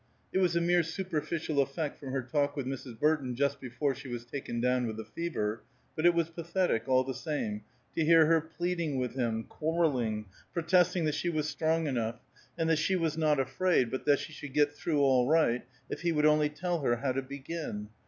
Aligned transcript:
It 0.33 0.39
was 0.39 0.55
a 0.55 0.61
mere 0.61 0.81
superficial 0.81 1.61
effect 1.61 1.99
from 1.99 2.11
her 2.11 2.23
talk 2.23 2.55
with 2.57 2.65
Mrs. 2.65 2.99
Burton 2.99 3.35
just 3.35 3.61
before 3.61 3.93
she 3.93 4.07
was 4.07 4.25
taken 4.25 4.59
down 4.59 4.87
with 4.87 4.97
the 4.97 5.05
fever; 5.05 5.61
but 5.95 6.07
it 6.07 6.15
was 6.15 6.27
pathetic, 6.31 6.89
all 6.89 7.03
the 7.03 7.13
same, 7.13 7.61
to 7.95 8.03
hear 8.03 8.25
her 8.25 8.41
pleading 8.41 8.97
with 8.97 9.13
him, 9.13 9.43
quarrelling, 9.43 10.25
protesting 10.55 11.05
that 11.05 11.13
she 11.13 11.29
was 11.29 11.47
strong 11.47 11.85
enough, 11.85 12.19
and 12.57 12.67
that 12.67 12.79
she 12.79 12.95
was 12.95 13.15
not 13.15 13.39
afraid 13.39 13.91
but 13.91 14.05
that 14.05 14.17
she 14.17 14.33
should 14.33 14.53
get 14.55 14.73
through 14.73 15.01
all 15.01 15.27
right 15.27 15.65
if 15.87 16.01
he 16.01 16.11
would 16.11 16.25
only 16.25 16.49
tell 16.49 16.79
her 16.79 16.95
how 16.95 17.11
to 17.11 17.21
begin. 17.21 17.89